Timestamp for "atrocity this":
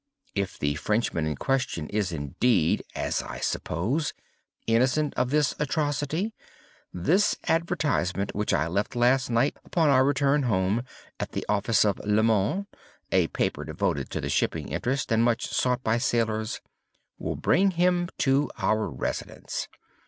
5.59-7.35